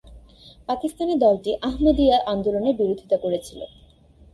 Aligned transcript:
পাকিস্তানে 0.69 1.15
দলটি 1.15 1.51
আহমদিয়া 1.61 2.17
আন্দোলনের 2.25 2.75
বিরোধিতা 2.75 3.17
করেছিল। 3.17 3.59